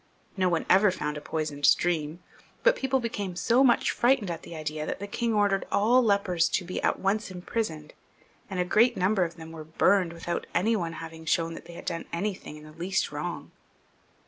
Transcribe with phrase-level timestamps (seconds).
[0.35, 2.23] No one ever found a poisoned stream,
[2.63, 6.49] but people became so much frightened at the idea, that the king ordered aU lepers
[6.57, 7.93] to be at once imprisoned,
[8.49, 11.73] and a great number of them were burned without any one having shown that they
[11.73, 13.51] had done anything in the least wrong.